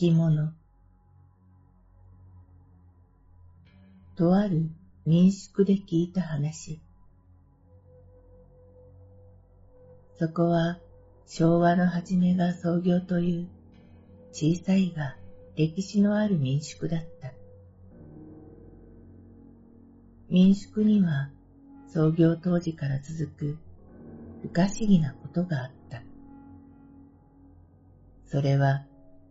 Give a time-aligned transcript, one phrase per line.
[0.00, 0.52] 履物
[4.14, 4.70] とある
[5.06, 6.80] 民宿で聞いた話。
[10.18, 10.78] そこは
[11.26, 13.48] 昭和の初めが創業という
[14.30, 15.16] 小さいが
[15.56, 17.37] 歴史のある民宿だった。
[20.30, 21.30] 民宿には
[21.86, 23.58] 創業当時から続く
[24.42, 26.02] 不可思議なことがあった。
[28.26, 28.84] それは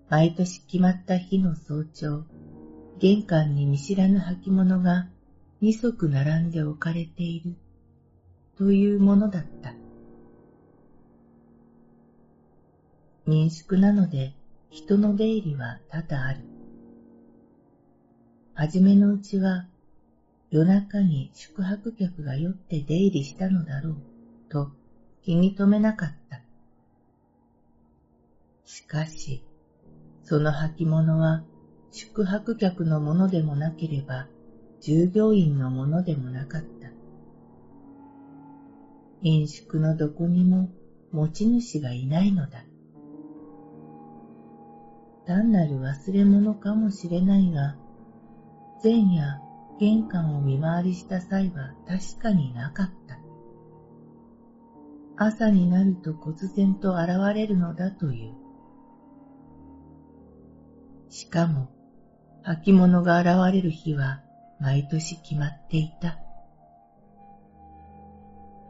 [0.10, 2.24] 毎年決まった日の早朝、
[3.00, 5.08] 玄関に見知らぬ履物が
[5.62, 7.56] 二足並んで置かれている
[8.58, 9.76] というものだった。
[13.28, 14.34] 民宿なので
[14.72, 16.40] 人の出入りは多々ある。
[18.56, 19.68] はじめのうちは
[20.50, 23.96] 夜中に宿泊客が酔って出入りしたのだろう
[24.48, 24.72] と
[25.22, 26.42] 気に留めなかった。
[28.64, 29.44] しかし、
[30.24, 31.44] その履物は
[31.92, 34.28] 宿泊客のものでもなければ
[34.80, 36.92] 従業員のものでもなかった。
[39.22, 40.70] 民宿のどこにも
[41.12, 42.64] 持ち主がいないのだ。
[45.26, 47.76] 単なる忘れ物かもしれないが、
[48.82, 49.42] 前夜
[49.80, 53.20] 玄関を見回りした際は確かになかった。
[55.18, 58.34] 朝になると忽然と現れるのだという。
[61.10, 61.70] しかも、
[62.44, 64.22] 履物が現れる日は
[64.60, 66.20] 毎年決まっていた。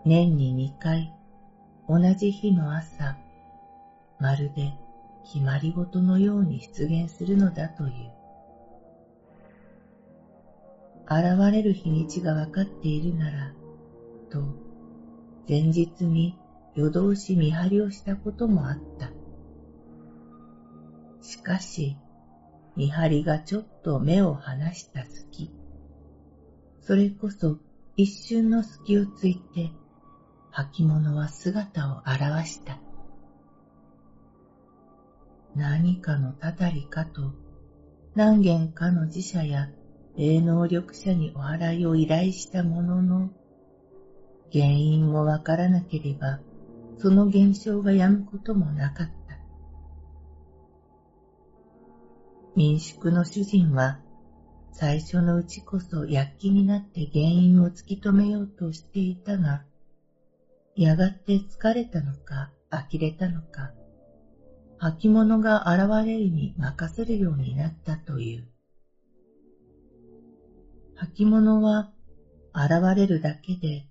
[0.05, 1.13] 年に二回、
[1.87, 3.17] 同じ日の朝、
[4.19, 4.73] まるで
[5.25, 8.16] 決まりごとのように出現するのだという。
[11.09, 13.53] 現れる日にちがわかっているなら、
[14.29, 14.43] と、
[15.47, 16.37] 前日に
[16.75, 19.09] 夜通し見張りをしたこともあった。
[21.21, 21.97] しかし、
[22.75, 25.49] 見張りがちょっと目を離した隙、
[26.81, 27.57] それこそ
[27.95, 29.71] 一瞬の隙をついて、
[30.51, 32.79] 履物は姿を現した。
[35.55, 37.33] 何かのたたりかと、
[38.13, 39.69] 何件かの自社や
[40.17, 43.29] 霊能力者にお祓いを依頼したものの、
[44.51, 46.39] 原因もわからなければ、
[46.97, 49.37] その現象が止むこともなかった。
[52.55, 53.99] 民宿の主人は、
[54.71, 59.61] 最初のうちこそ躍起になって原因を突き止めようとしていたが、
[60.75, 63.71] やがて疲れたのか呆れたのか、
[64.79, 68.56] 履物が現れるに任せるようになったという。
[71.05, 71.87] 履物は
[72.55, 73.85] 現れるだけで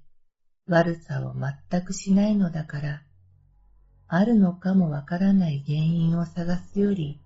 [0.69, 3.03] 悪さを全くしないのだから、
[4.09, 7.21] あるのかもわからない原因を探すより、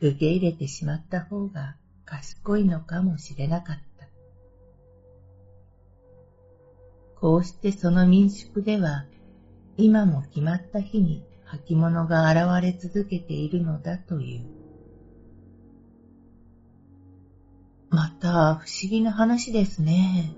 [0.00, 4.08] 受け入れてしまった方が賢いのかもしれなかった。
[7.20, 9.04] こうしてその民宿では、
[9.76, 11.22] 今も決まった日に
[11.66, 14.61] 履物が現れ続けているのだという。
[17.92, 20.34] また不思議な話ですね。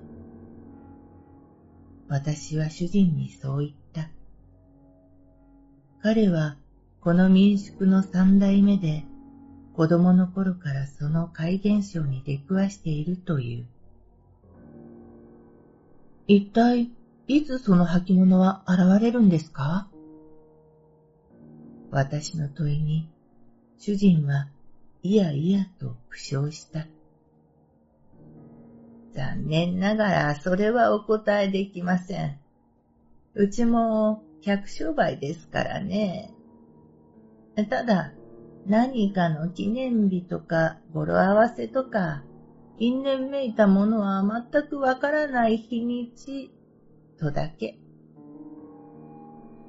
[2.09, 4.10] 私は主人にそう言った。
[6.03, 6.56] 彼は
[7.00, 9.04] この民宿の三代目で
[9.72, 13.66] 子供の頃からその怪現象に出くわしているという。
[16.26, 16.91] 一体
[17.28, 19.88] いつその履物は現れるんですか？
[21.92, 23.09] 私の問いに、
[23.78, 24.48] 主人は
[25.04, 26.86] いやいやと苦笑した。
[29.14, 32.38] 残念ながらそれはお答えできません。
[33.34, 36.30] うちも客商売ですからね。
[37.69, 38.12] ただ、
[38.66, 42.24] 何かの記念日とか語呂合わせとか、
[42.78, 44.22] 因縁めいたものは
[44.53, 46.50] 全くわからない日にち
[47.18, 47.78] とだけ。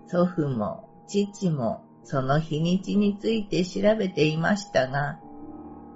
[0.07, 5.19] 祖父も父もその日にちについて調べていましたが、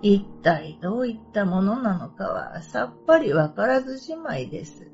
[0.02, 4.90] 一体どういったものなのかはさっぱりわからずじまいです。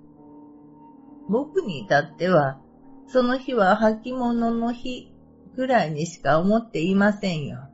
[1.30, 2.60] 僕に至っては、
[3.08, 5.12] その日は履物の日
[5.56, 7.70] ぐらいにしか思っていませんよ。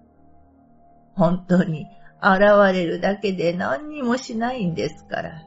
[1.15, 1.85] 本当に
[2.21, 2.41] 現
[2.73, 5.41] れるだけで何にもしないんですから。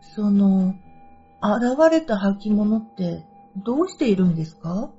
[0.00, 0.74] その、
[1.42, 3.24] 現れた履物って
[3.64, 4.90] どうしているんですか？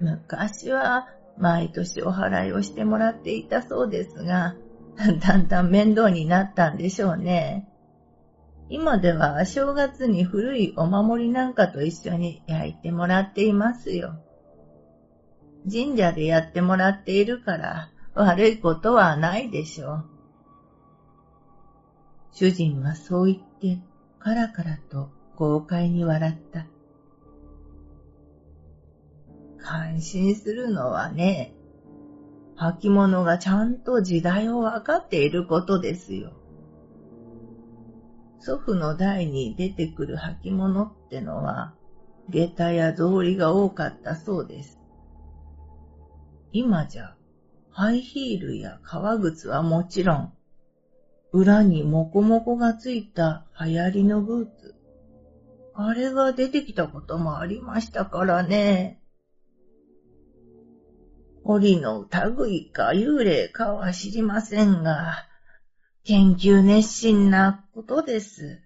[0.00, 4.56] 昔は毎年お祓いをしてもらっていたそうですが、
[5.20, 7.68] だんだん面倒になったんでしょうね。
[8.68, 14.18] 今では正月に古いお守りなんかと一緒に焼いてもらっていますよ。
[15.70, 20.04] 神社でやってもらっているから悪いことはないでしょう。
[22.32, 23.78] 主人はそう言って
[24.18, 26.66] カラカラと豪快に笑った。
[29.66, 31.52] 感心するのはね、
[32.56, 36.32] 履物がちゃんと時代をわかっていることですよ。
[38.38, 41.74] 祖父の代に出てくる履物ってのは、
[42.28, 44.78] 下駄や草履が多かったそうです。
[46.52, 47.16] 今じゃ、
[47.70, 50.32] ハイヒールや革靴はもちろん、
[51.32, 54.76] 裏にモコモコがついた流行りのブーツ。
[55.74, 59.00] あれが出てきたこともありましたからね。
[61.46, 62.04] 檻の
[62.36, 65.26] 類か幽霊かは知りませんが、
[66.04, 68.62] 研究熱心なことです。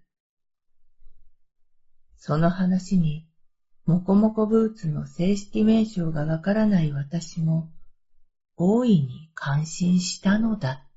[2.16, 3.26] その話に、
[3.84, 7.68] もこもこブーツの正式名称がわからない私も、
[8.56, 10.89] 大いに感心したのだった